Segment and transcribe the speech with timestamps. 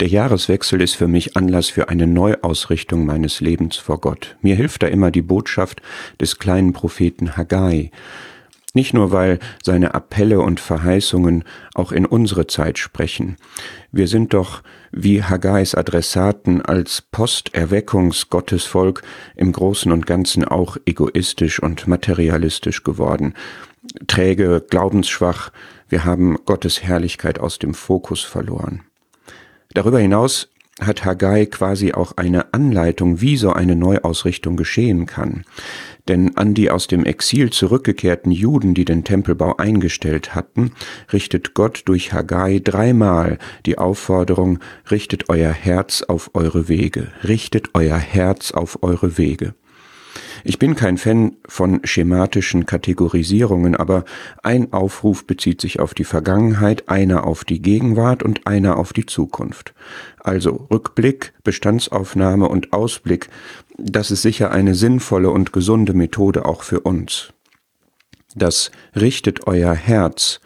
[0.00, 4.38] Der Jahreswechsel ist für mich Anlass für eine Neuausrichtung meines Lebens vor Gott.
[4.40, 5.82] Mir hilft da immer die Botschaft
[6.18, 7.90] des kleinen Propheten Haggai.
[8.72, 11.44] Nicht nur, weil seine Appelle und Verheißungen
[11.74, 13.36] auch in unsere Zeit sprechen.
[13.92, 19.02] Wir sind doch wie Haggais Adressaten als Posterweckungsgottesvolk
[19.36, 23.34] im Großen und Ganzen auch egoistisch und materialistisch geworden.
[24.06, 25.52] Träge, glaubensschwach,
[25.90, 28.80] wir haben Gottes Herrlichkeit aus dem Fokus verloren.
[29.72, 30.48] Darüber hinaus
[30.80, 35.44] hat Haggai quasi auch eine Anleitung, wie so eine Neuausrichtung geschehen kann.
[36.08, 40.72] Denn an die aus dem Exil zurückgekehrten Juden, die den Tempelbau eingestellt hatten,
[41.12, 44.58] richtet Gott durch Haggai dreimal die Aufforderung,
[44.90, 49.54] richtet euer Herz auf eure Wege, richtet euer Herz auf eure Wege.
[50.44, 54.04] Ich bin kein Fan von schematischen Kategorisierungen, aber
[54.42, 59.06] ein Aufruf bezieht sich auf die Vergangenheit, einer auf die Gegenwart und einer auf die
[59.06, 59.74] Zukunft.
[60.18, 63.28] Also Rückblick, Bestandsaufnahme und Ausblick,
[63.76, 67.32] das ist sicher eine sinnvolle und gesunde Methode auch für uns.
[68.34, 70.40] Das richtet euer Herz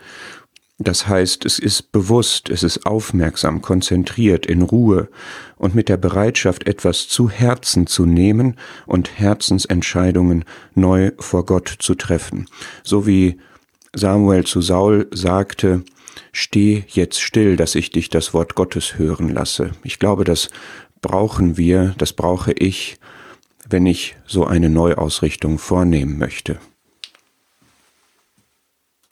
[0.78, 5.08] das heißt, es ist bewusst, es ist aufmerksam, konzentriert, in Ruhe
[5.56, 10.44] und mit der Bereitschaft, etwas zu Herzen zu nehmen und Herzensentscheidungen
[10.74, 12.46] neu vor Gott zu treffen.
[12.82, 13.38] So wie
[13.94, 15.84] Samuel zu Saul sagte,
[16.32, 19.70] Steh jetzt still, dass ich dich das Wort Gottes hören lasse.
[19.84, 20.50] Ich glaube, das
[21.00, 22.98] brauchen wir, das brauche ich,
[23.68, 26.58] wenn ich so eine Neuausrichtung vornehmen möchte.